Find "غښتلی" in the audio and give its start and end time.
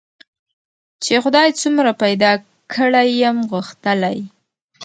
3.51-4.19